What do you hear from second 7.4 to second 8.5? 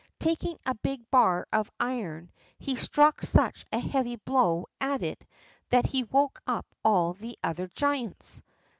other giants.